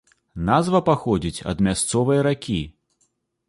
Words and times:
Назва 0.47 0.81
паходзіць 0.87 1.43
ад 1.53 1.57
мясцовай 1.69 2.19
ракі. 2.29 2.61